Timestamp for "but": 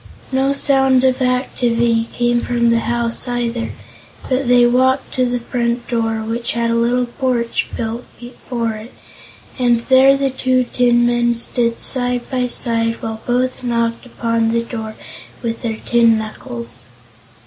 4.27-4.47